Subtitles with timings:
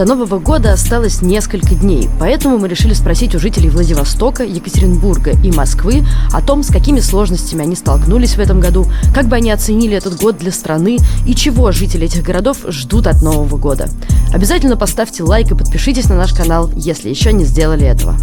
[0.00, 5.52] До Нового года осталось несколько дней, поэтому мы решили спросить у жителей Владивостока, Екатеринбурга и
[5.52, 9.94] Москвы о том, с какими сложностями они столкнулись в этом году, как бы они оценили
[9.94, 10.96] этот год для страны
[11.26, 13.90] и чего жители этих городов ждут от Нового года.
[14.32, 18.16] Обязательно поставьте лайк и подпишитесь на наш канал, если еще не сделали этого.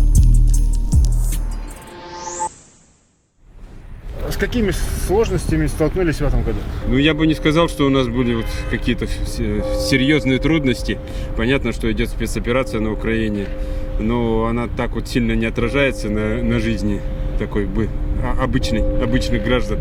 [4.38, 4.72] С какими
[5.08, 6.60] сложностями столкнулись в этом году?
[6.88, 11.00] Ну, я бы не сказал, что у нас были вот какие-то серьезные трудности.
[11.36, 13.48] Понятно, что идет спецоперация на Украине,
[14.00, 17.02] но она так вот сильно не отражается на, на жизни
[17.40, 17.90] такой бы
[18.24, 19.80] а, обычной, обычных граждан.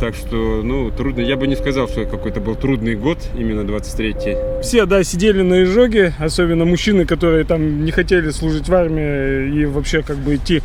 [0.00, 1.20] Так что, ну, трудно.
[1.20, 4.60] Я бы не сказал, что какой-то был трудный год, именно 23-й.
[4.60, 9.64] Все, да, сидели на изжоге, особенно мужчины, которые там не хотели служить в армии и
[9.66, 10.62] вообще как бы идти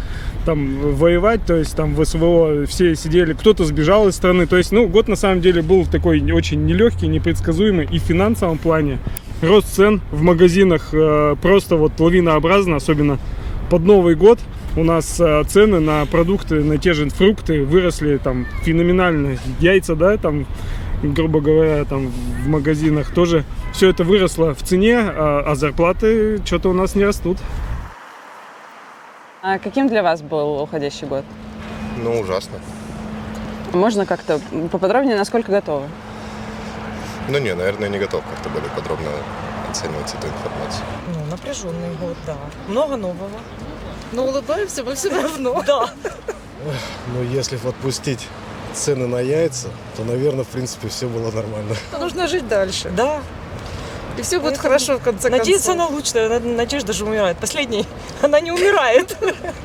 [0.49, 4.47] там воевать, то есть там в СВО все сидели, кто-то сбежал из страны.
[4.47, 8.57] То есть, ну, год на самом деле был такой очень нелегкий, непредсказуемый и в финансовом
[8.57, 8.97] плане.
[9.43, 13.19] Рост цен в магазинах э, просто вот лавинообразно, особенно
[13.69, 14.39] под Новый год
[14.75, 19.37] у нас э, цены на продукты, на те же фрукты выросли там феноменально.
[19.59, 20.47] Яйца, да, там,
[21.03, 22.07] грубо говоря, там
[22.43, 27.05] в магазинах тоже все это выросло в цене, а, а зарплаты что-то у нас не
[27.05, 27.37] растут.
[29.41, 31.23] А каким для вас был уходящий год?
[31.97, 32.59] Ну, ужасно.
[33.71, 35.87] Можно как-то поподробнее, насколько готовы?
[37.29, 39.09] Ну, не, наверное, не готов как-то более подробно
[39.69, 40.83] оценивать эту информацию.
[41.13, 42.35] Ну, напряженный год, да.
[42.67, 43.39] Много нового.
[44.11, 45.63] Но улыбаемся мы все равно.
[45.65, 45.89] Да.
[47.13, 48.27] Ну, если отпустить
[48.73, 51.75] цены на яйца, то, наверное, в принципе, все было нормально.
[51.97, 52.89] Нужно жить дальше.
[52.89, 53.21] Да.
[54.19, 55.39] И все будет хорошо в конце концов.
[55.39, 56.39] Надеяться на лучшее.
[56.39, 57.37] Надежда же умирает.
[57.37, 57.85] Последний.
[58.21, 59.15] Она не умирает.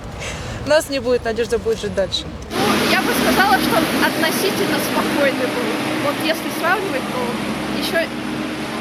[0.67, 2.25] Нас не будет, Надежда будет жить дальше.
[2.51, 5.65] Ну, я бы сказала, что относительно спокойный был.
[6.05, 8.09] Вот если сравнивать, то еще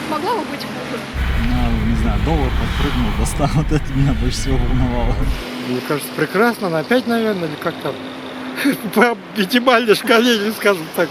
[0.10, 1.02] могла бы быть хуже.
[1.50, 5.16] Ну, не знаю, доллар подпрыгнул до 100, вот это меня больше всего волновало.
[5.68, 7.96] Мне кажется, прекрасно, на опять, наверное, или как там
[8.94, 11.10] по пятибалльной шкале, скажем так.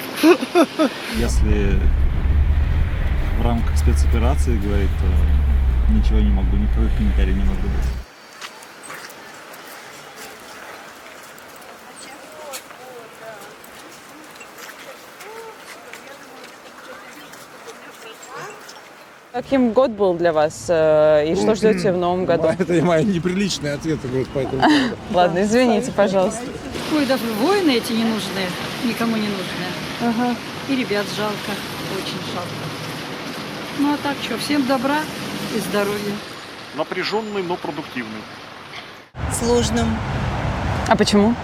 [1.17, 1.79] Если
[3.43, 7.89] в рамках спецоперации говорить, то ничего не могу, никаких комментариев не могу дать.
[19.33, 22.45] Каким год был для вас э, и что ждете в новом году?
[22.59, 24.97] Это мои неприличные ответы будут по этому поводу.
[25.11, 26.43] Ладно, извините, пожалуйста.
[26.95, 28.45] Ой, даже войны эти не нужны,
[28.85, 29.67] никому не нужны.
[30.01, 30.37] Ага.
[30.69, 31.59] И ребят жалко,
[31.97, 32.82] очень жалко.
[33.83, 34.99] Ну а так что, всем добра
[35.57, 36.15] и здоровья.
[36.77, 38.23] Напряженный, но продуктивный.
[39.37, 39.99] Сложным.
[40.87, 41.35] А почему?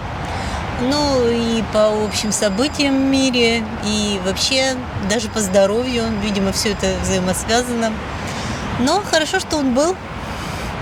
[0.81, 4.77] Ну и по общим событиям в мире, и вообще
[5.09, 7.91] даже по здоровью, видимо, все это взаимосвязано.
[8.79, 9.97] Но хорошо, что он был.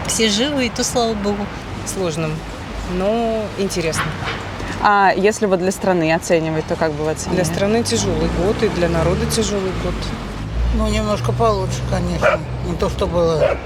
[0.05, 1.43] Все живы, и то слава богу.
[1.87, 2.35] Сложным,
[2.93, 4.05] но интересно.
[4.83, 7.37] А если вот для страны оценивать, то как бы вы оценили?
[7.37, 9.95] Для страны тяжелый год, и для народа тяжелый год.
[10.75, 12.39] Ну, немножко получше, конечно.
[12.65, 13.57] Не то, что было,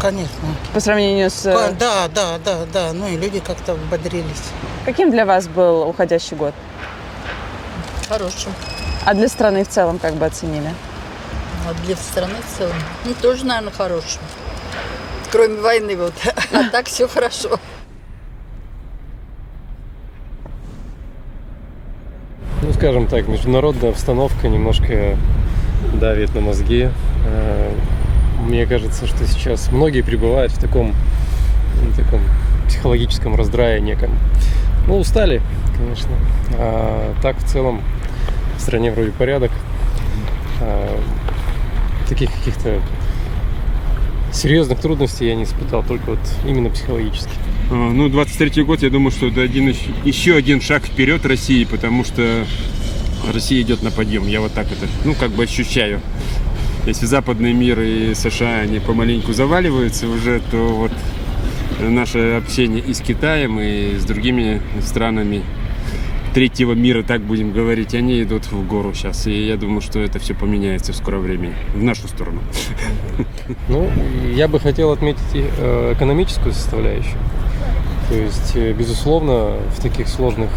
[0.00, 0.48] конечно.
[0.74, 1.42] По сравнению с...
[1.52, 2.92] По- Да, да, да, да.
[2.92, 4.42] Ну и люди как-то бодрились.
[4.84, 6.54] Каким для вас был уходящий год?
[8.08, 8.52] Хорошим.
[9.04, 10.72] А для страны в целом как бы оценили?
[11.68, 12.76] А для страны в целом?
[13.04, 14.20] Ну, тоже, наверное, хорошим.
[15.30, 16.14] Кроме войны вот.
[16.52, 17.58] А так все хорошо.
[22.62, 25.16] Ну, скажем так, международная обстановка немножко
[25.94, 26.88] давит на мозги.
[27.26, 27.72] Э,
[28.46, 30.94] Мне кажется, что сейчас многие пребывают в таком,
[31.82, 32.20] в таком
[32.68, 34.10] психологическом раздрае неком.
[34.86, 35.40] Ну, устали,
[35.76, 36.10] конечно.
[36.52, 37.80] А так, в целом,
[38.56, 39.50] в стране вроде порядок.
[40.60, 41.00] А,
[42.08, 42.80] таких каких-то
[44.32, 47.30] серьезных трудностей я не испытал, только вот именно психологически.
[47.70, 52.04] А, Ну, 23 год, я думаю, что это один, еще один шаг вперед России, потому
[52.04, 52.44] что
[53.32, 54.26] Россия идет на подъем.
[54.26, 56.00] Я вот так это, ну, как бы ощущаю.
[56.86, 60.92] Если западный мир и США, они помаленьку заваливаются уже, то вот
[61.80, 65.42] наше общение и с Китаем, и с другими странами
[66.32, 69.26] третьего мира, так будем говорить, они идут в гору сейчас.
[69.26, 72.42] И я думаю, что это все поменяется в скором времени, в нашу сторону.
[73.68, 73.88] Ну,
[74.34, 77.18] я бы хотел отметить э, экономическую составляющую.
[78.10, 80.50] То есть, э, безусловно, в таких сложных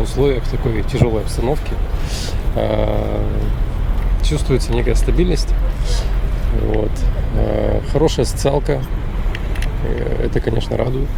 [0.00, 1.72] условиях, в такой тяжелой обстановке
[4.22, 5.48] чувствуется некая стабильность.
[6.62, 6.90] Вот.
[7.34, 8.80] Э, Хорошая социалка.
[9.84, 11.08] Э, Это, конечно, радует.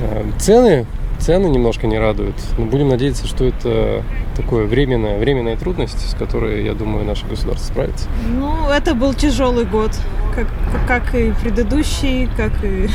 [0.00, 0.86] Э, Цены,
[1.18, 2.36] цены немножко не радуют.
[2.58, 4.02] Но будем надеяться, что это
[4.36, 8.08] такое временная, временная трудность, с которой, я думаю, наше государство справится.
[8.28, 9.90] Ну, это был тяжелый год,
[10.34, 10.46] как,
[10.88, 12.88] как и предыдущий, как и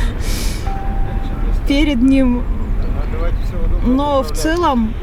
[1.67, 2.43] перед ним.
[3.85, 4.93] Но в целом,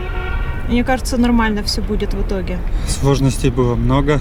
[0.68, 2.58] мне кажется, нормально все будет в итоге.
[2.88, 4.20] Сложностей было много.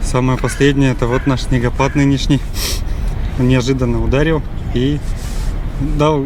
[0.00, 2.40] Самое последнее, это вот наш снегопад нынешний.
[3.38, 4.42] Он неожиданно ударил
[4.74, 4.98] и
[5.96, 6.24] дал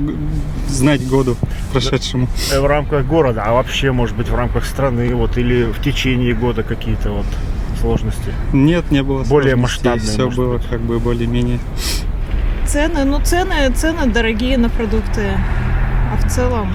[0.68, 1.36] знать году
[1.72, 2.28] прошедшему.
[2.50, 6.62] В рамках города, а вообще, может быть, в рамках страны, вот, или в течение года
[6.62, 7.26] какие-то вот
[7.80, 8.32] сложности?
[8.52, 11.58] Нет, не было Более масштабные, Все было как бы более-менее.
[12.66, 15.38] Цены, ну цены, цены дорогие на продукты.
[16.12, 16.72] А в целом,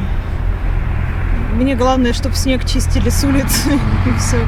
[1.52, 3.74] мне главное, чтобы снег чистили с улицы
[4.06, 4.48] и все.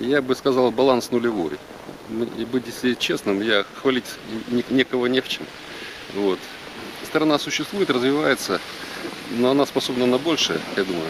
[0.00, 1.58] Я бы сказал, баланс нулевой.
[2.38, 4.06] И быть, если честным, я хвалить
[4.48, 5.44] ни- никого не в чем.
[6.14, 6.38] Вот.
[7.04, 8.60] Страна существует, развивается,
[9.30, 11.06] но она способна на большее, я думаю.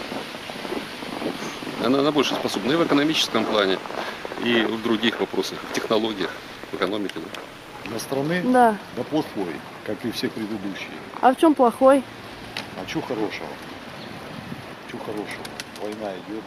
[1.83, 3.79] Она на больше способна и в экономическом плане,
[4.43, 6.29] и в других вопросах, в технологиях,
[6.71, 7.15] в экономике.
[7.15, 7.89] да.
[7.89, 8.41] Для страны?
[8.45, 8.77] Да.
[8.95, 10.91] Да плохой, как и все предыдущие.
[11.21, 12.03] А в чем плохой?
[12.77, 13.47] А что хорошего?
[14.91, 15.43] Что хорошего?
[15.81, 16.43] Война идет,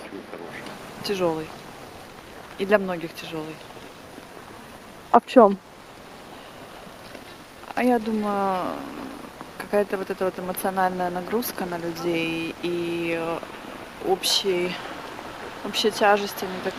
[0.00, 1.04] все хорошего.
[1.04, 1.46] Тяжелый.
[2.58, 3.54] И для многих тяжелый.
[5.12, 5.56] А в чем?
[7.76, 8.72] А я думаю,
[9.56, 13.38] какая-то вот эта вот эмоциональная нагрузка на людей и э,
[14.08, 14.74] общий,
[15.64, 16.74] общая тяжесть, они так,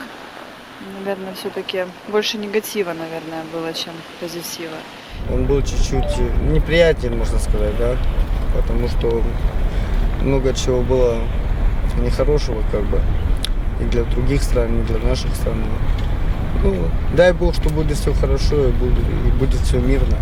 [0.99, 4.75] наверное, все-таки больше негатива, наверное, было, чем позитива.
[5.31, 7.95] Он был чуть-чуть неприятен, можно сказать, да,
[8.53, 9.23] потому что
[10.23, 11.17] много чего было
[12.01, 12.99] нехорошего, как бы,
[13.81, 15.55] и для других стран, и для наших стран.
[16.63, 16.75] Ну,
[17.15, 20.15] дай Бог, что будет все хорошо и будет, и будет все мирно.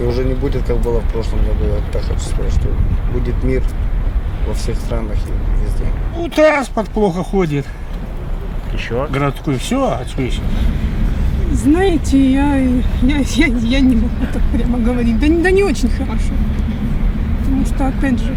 [0.00, 2.68] И уже не будет, как было в прошлом году, я так хочу сказать, что
[3.12, 3.62] будет мир
[4.46, 5.84] во всех странах и везде.
[6.16, 7.66] Ну, транспорт плохо ходит.
[8.72, 9.06] Еще?
[9.10, 9.58] Городской.
[9.58, 10.40] Все, еще?
[11.52, 15.18] Знаете, я, я, я, я не могу так прямо говорить.
[15.18, 16.34] Да, да не очень хорошо.
[17.48, 18.36] Потому что, опять же,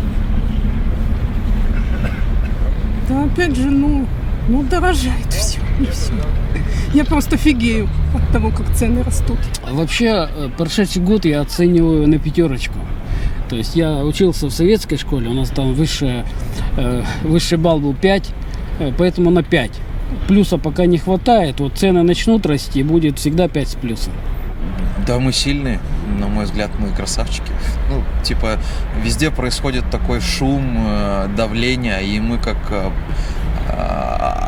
[3.09, 4.07] да опять же, ну,
[4.47, 5.59] ну дорожает все.
[5.81, 6.13] И все.
[6.93, 9.37] Я просто офигею от того, как цены растут.
[9.69, 12.75] Вообще, э, прошедший год я оцениваю на пятерочку.
[13.49, 16.25] То есть я учился в советской школе, у нас там высшая,
[16.77, 18.29] э, высший балл был 5,
[18.79, 19.71] э, поэтому на 5.
[20.29, 24.13] Плюса пока не хватает, вот цены начнут расти, будет всегда 5 с плюсом.
[25.11, 25.77] Да, мы сильные,
[26.21, 27.51] на мой взгляд, мы красавчики.
[27.89, 28.57] Ну, типа,
[29.03, 32.89] везде происходит такой шум, э, давление, и мы как э,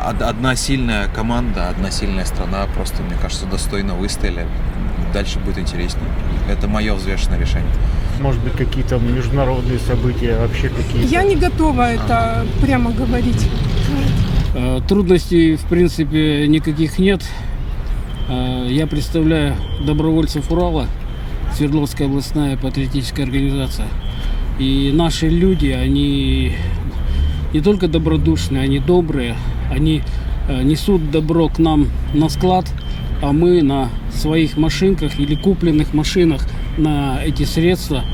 [0.08, 4.46] од- одна сильная команда, одна сильная страна, просто, мне кажется, достойно выстояли.
[5.12, 6.08] Дальше будет интереснее.
[6.50, 7.70] Это мое взвешенное решение.
[8.22, 11.06] Может быть, какие-то международные события, вообще какие-то?
[11.08, 13.46] Я не готова это прямо говорить.
[14.54, 17.22] Э, Трудностей, в принципе, никаких нет.
[18.28, 19.54] Э, Я представляю
[19.84, 20.86] добровольцев Урала,
[21.54, 23.86] Свердловская областная патриотическая организация.
[24.58, 26.52] И наши люди, они
[27.52, 29.36] не только добродушные, они добрые,
[29.70, 30.02] они
[30.48, 32.66] э, несут добро к нам на склад,
[33.22, 36.46] а мы на своих машинках или купленных машинах
[36.78, 38.04] на эти средства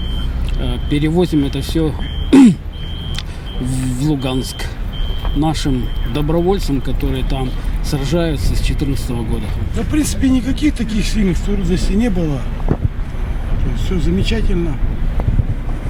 [0.59, 1.95] э, перевозим это все
[3.61, 4.57] в Луганск
[5.37, 7.51] нашим добровольцам, которые там
[7.85, 9.45] сражаются с 2014 года.
[9.77, 12.41] Да, в принципе, никаких таких сильных трудностей не было.
[12.69, 14.77] То есть все замечательно.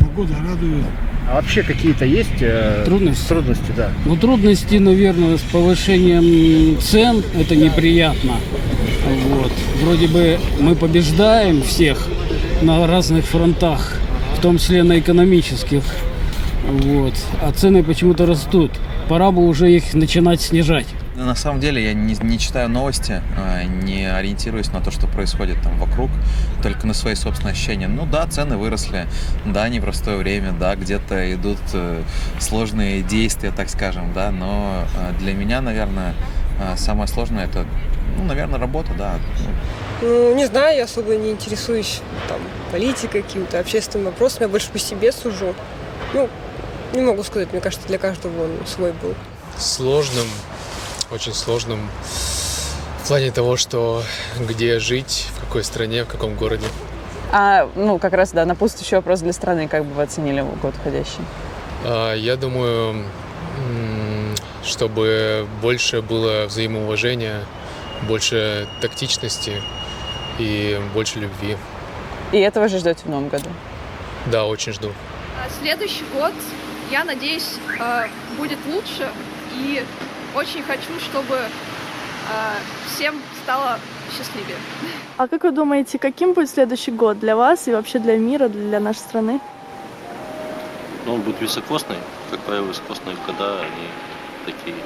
[0.00, 0.85] Погода радует.
[1.30, 3.28] А вообще какие-то есть э, Трудности?
[3.28, 3.92] Трудности, да.
[4.04, 8.35] Ну, трудности, наверное, с повышением цен, это неприятно.
[9.28, 9.52] Вот.
[9.82, 12.09] Вроде бы мы побеждаем всех
[12.62, 13.97] на разных фронтах,
[14.37, 15.82] в том числе на экономических.
[16.68, 17.14] Вот.
[17.40, 18.73] А цены почему-то растут.
[19.09, 20.87] Пора бы уже их начинать снижать.
[21.20, 25.60] На самом деле я не, не читаю новости, а, не ориентируюсь на то, что происходит
[25.62, 26.10] там вокруг,
[26.62, 27.88] только на свои собственные ощущения.
[27.88, 29.06] Ну да, цены выросли,
[29.44, 32.02] да, непростое время, да, где-то идут э,
[32.38, 36.14] сложные действия, так скажем, да, но э, для меня, наверное,
[36.58, 37.66] э, самое сложное это,
[38.16, 39.16] ну, наверное, работа, да.
[40.00, 42.40] Ну, Ну, не знаю, я особо не интересуюсь там
[42.72, 45.54] политикой, какими-то общественными вопросами, я больше по себе сужу.
[46.14, 46.30] Ну,
[46.94, 49.14] не могу сказать, мне кажется, для каждого он свой был.
[49.58, 50.26] сложным,
[51.10, 51.88] очень сложным
[53.02, 54.02] в плане того, что
[54.38, 56.66] где жить, в какой стране, в каком городе.
[57.32, 61.24] А, ну, как раз, да, напутствующий вопрос для страны, как бы вы оценили год уходящий?
[61.84, 63.04] А, Я думаю,
[64.64, 67.44] чтобы больше было взаимоуважения,
[68.08, 69.60] больше тактичности
[70.38, 71.56] и больше любви.
[72.32, 73.48] И этого же ждете в новом году?
[74.26, 74.92] Да, очень жду.
[75.42, 76.32] А Следующий год,
[76.90, 79.08] я надеюсь, э, будет лучше.
[79.56, 79.82] И
[80.34, 81.49] очень хочу, чтобы э,
[82.87, 83.78] всем стало
[84.16, 84.56] счастливее.
[85.16, 88.80] А как вы думаете, каким будет следующий год для вас и вообще для мира, для
[88.80, 89.40] нашей страны?
[91.06, 91.96] Ну, он будет високосный.
[92.30, 93.88] Как правило, високосные года, они
[94.46, 94.76] такие.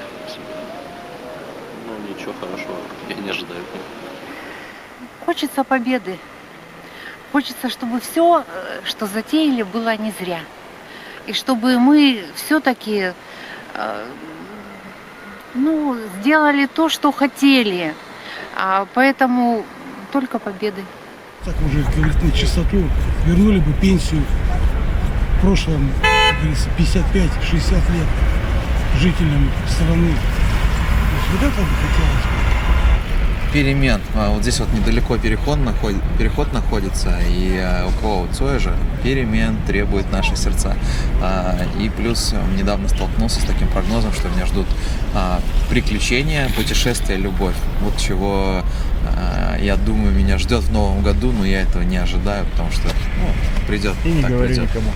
[1.87, 2.77] Ну, ничего хорошего
[3.09, 3.61] я не ожидаю.
[5.25, 6.19] Хочется победы.
[7.33, 8.45] Хочется, чтобы все,
[8.85, 10.41] что затеяли, было не зря.
[11.27, 13.13] И чтобы мы все-таки
[15.55, 17.95] ну, сделали то, что хотели.
[18.57, 19.65] А поэтому
[20.13, 20.85] только победы.
[21.45, 22.85] Так уже, как говорится, на чистоту
[23.27, 24.23] вернули бы пенсию
[25.39, 25.91] в прошлом,
[26.31, 28.09] как говорится, 55-60 лет
[28.99, 30.11] жителям страны.
[30.11, 32.44] То есть вот это бы хотелось бы.
[33.55, 34.01] Перемен.
[34.17, 39.57] А Вот здесь вот недалеко переход, наход- переход находится, и около вот Цоя же перемен
[39.67, 40.75] требует наши сердца.
[41.23, 44.67] А, И плюс э, недавно столкнулся с таким прогнозом, что меня ждут
[45.15, 47.55] а, приключения, путешествия, любовь.
[47.81, 48.63] Вот чего,
[49.61, 52.89] я думаю, меня ждет в новом году, но я этого не ожидаю, потому что
[53.21, 53.29] ну,
[53.69, 53.95] придет.
[54.05, 54.69] И не так говори придет.
[54.69, 54.91] никому.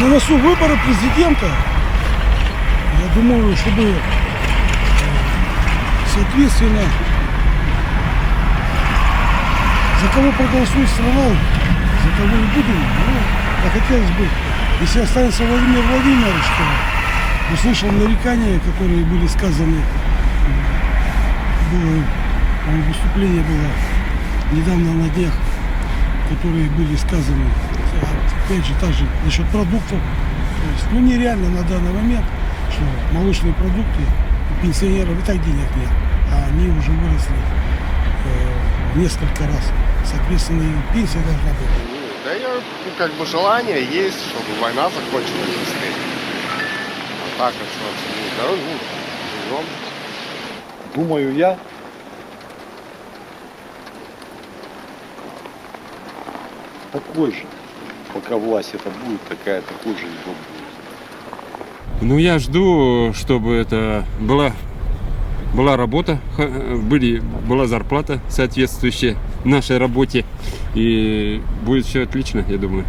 [0.00, 3.94] На носу выборы президента, я думаю, чтобы э,
[6.14, 6.82] соответственно
[10.00, 13.12] за кого проголосует страна, за кого и будем, ну,
[13.64, 14.26] а хотелось бы,
[14.80, 19.76] если останется Владимир Владимирович, то услышал нарекания, которые были сказаны,
[21.70, 22.02] было,
[22.88, 23.68] выступление было
[24.52, 25.32] недавно на днях,
[26.30, 27.44] которые были сказаны,
[28.46, 29.98] опять же, также насчет продуктов.
[29.98, 32.24] То есть, ну, нереально на данный момент,
[32.72, 34.00] что молочные продукты
[34.50, 35.90] у пенсионеров и так денег нет,
[36.32, 37.36] а они уже выросли
[38.24, 39.72] э, несколько раз.
[40.10, 42.24] Соответственно, и пенсия должна быть.
[42.24, 45.94] Да я, ну, как бы желание есть, чтобы война закончилась быстрее.
[47.36, 47.84] А так, а что,
[48.16, 48.56] ну, да, ну,
[49.48, 49.64] живем.
[50.94, 51.58] Думаю я,
[56.92, 57.44] такой же.
[58.12, 62.02] Пока власть это будет, такая, такой же и год будет.
[62.02, 64.52] Ну, я жду, чтобы это была,
[65.54, 66.48] была работа, ха-
[66.82, 70.24] были, была зарплата соответствующая нашей работе.
[70.74, 72.84] И будет все отлично, я думаю.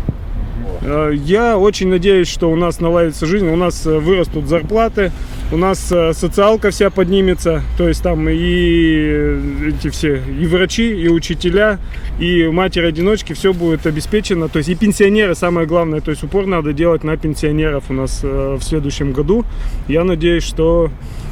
[0.84, 5.12] Э, Я очень надеюсь, что у нас наладится жизнь, у нас э, вырастут зарплаты,
[5.51, 10.88] у нас э, социалка вся поднимется, то есть там и э, эти все, и врачи,
[10.94, 11.80] и учителя,
[12.20, 16.74] и матери-одиночки, все будет обеспечено, то есть и пенсионеры, самое главное, то есть упор надо
[16.74, 19.46] делать на пенсионеров у нас э, в следующем году.
[19.88, 20.89] Я надеюсь, что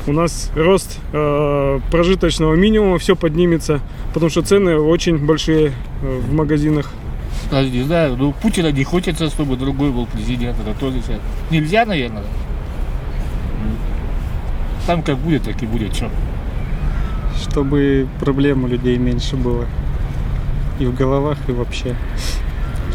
[0.10, 3.80] у нас рост э, прожиточного минимума, все поднимется,
[4.12, 6.92] потому что цены очень большие э, в магазинах.
[7.52, 10.58] А, Не знаю, ну Путина не хочется, чтобы другой был президент.
[10.60, 11.20] Это тоже сейчас.
[11.52, 12.24] Нельзя, наверное.
[14.88, 15.96] Там как будет, так и будет.
[15.96, 16.10] Что?
[17.40, 19.66] Чтобы проблем у людей меньше было.
[20.80, 21.96] И в головах, и вообще.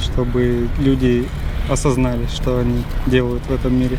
[0.03, 1.27] Чтобы люди
[1.71, 3.99] осознали, что они делают в этом мире.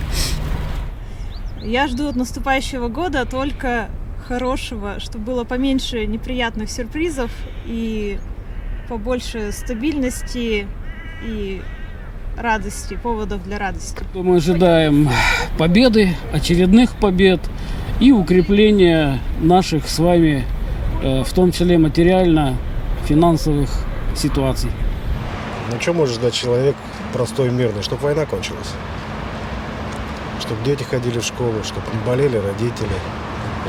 [1.65, 3.89] Я жду от наступающего года только
[4.27, 7.31] хорошего, чтобы было поменьше неприятных сюрпризов
[7.65, 8.19] и
[8.87, 10.67] побольше стабильности
[11.23, 11.61] и
[12.37, 13.97] радости, поводов для радости.
[14.13, 15.09] Мы ожидаем
[15.57, 17.39] победы, очередных побед
[17.99, 20.43] и укрепления наших с вами,
[21.01, 23.71] э, в том числе материально-финансовых
[24.15, 24.69] ситуаций.
[25.71, 26.75] Ну что может ждать человек
[27.11, 27.81] простой и мирный?
[27.81, 28.73] Чтобы война кончилась.
[30.45, 32.95] Чтобы дети ходили в школу, чтобы не болели родители,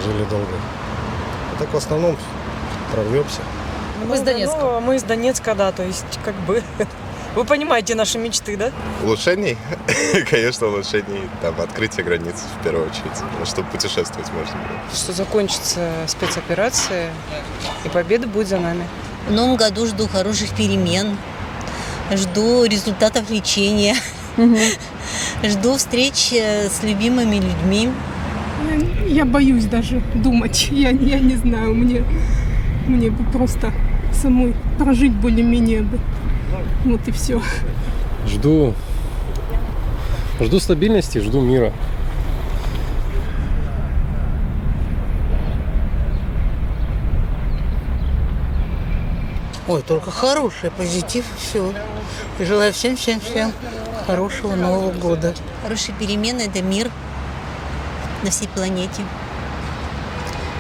[0.04, 0.52] жили долго.
[1.54, 2.16] А так в основном
[2.92, 3.40] прорвемся.
[4.00, 4.80] Ну, мы из Донецка.
[4.80, 6.62] мы из Донецка, да, то есть как бы...
[7.34, 8.72] Вы понимаете наши мечты, да?
[9.04, 9.58] Улучшений?
[10.30, 11.20] Конечно, улучшений.
[11.42, 14.80] Там открытие границ в первую очередь, ну, чтобы путешествовать можно было.
[14.94, 17.10] Что закончится спецоперация,
[17.84, 18.88] и победа будет за нами.
[19.28, 21.18] В новом году жду хороших перемен,
[22.10, 23.96] жду результатов лечения,
[25.44, 27.90] жду встреч с любимыми людьми.
[29.08, 30.68] Я боюсь даже думать.
[30.70, 32.02] Я, я не знаю, мне,
[32.86, 33.72] мне бы просто
[34.12, 35.98] самой прожить более-менее бы.
[36.84, 37.40] Вот и все.
[38.26, 38.74] Жду,
[40.40, 41.72] жду стабильности, жду мира.
[49.68, 51.74] Ой, только хорошее, позитив, все.
[52.38, 53.52] Желаю всем, всем, всем
[54.06, 55.34] хорошего Нового года.
[55.62, 56.90] Хорошие перемены– это мир
[58.22, 59.02] на всей планете.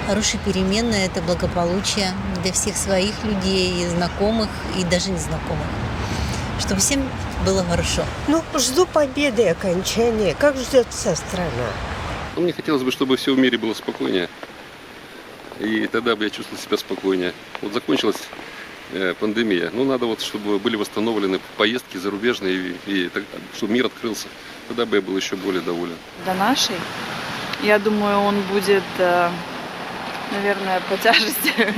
[0.08, 5.66] Хорошие перемены– это благополучие для всех своих людей, и знакомых, и даже незнакомых.
[6.58, 7.08] чтобы всем
[7.44, 8.04] было хорошо.
[8.28, 11.50] Ну, жду победы и окончания, как ждет вся страна.
[12.34, 14.28] Ну, мне хотелось бы, чтобы все в мире было спокойнее.
[15.60, 17.32] И тогда бы я чувствовал себя спокойнее.
[17.62, 18.55] Вот закончилась э,
[19.20, 19.70] пандемия.
[19.72, 23.24] Ну, надо вот, чтобы были восстановлены поездки зарубежные, и, и так-
[23.56, 24.28] чтобы мир открылся.
[24.68, 25.96] Тогда бы я был еще более доволен.
[26.24, 26.76] до нашей.
[27.62, 29.30] Я думаю, он будет, э,
[30.32, 31.52] наверное, по тяжести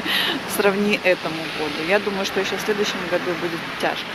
[0.57, 1.89] сравни этому году.
[1.89, 4.07] Я думаю, что еще в следующем году будет тяжко.